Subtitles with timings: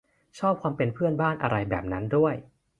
[0.39, 2.35] ชอบความเป็นเพื่อนบ้านอะไรแบบนั้นด้วย